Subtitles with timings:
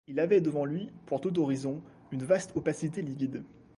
[0.07, 1.79] Il avait devant lui, pour tout horizon,
[2.11, 3.43] une vaste opacité livide.